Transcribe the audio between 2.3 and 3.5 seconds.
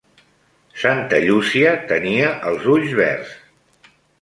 els ulls verds.